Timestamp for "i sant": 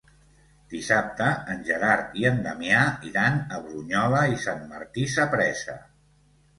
4.35-4.69